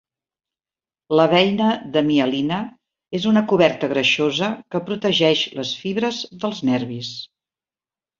La 1.17 1.25
beina 1.33 1.65
de 1.97 2.01
mielina 2.07 2.57
és 3.19 3.27
una 3.31 3.43
coberta 3.51 3.89
greixosa 3.91 4.49
que 4.73 4.81
protegeix 4.87 5.45
les 5.61 5.75
fibres 5.83 6.23
dels 6.45 6.63
nervis. 6.71 7.13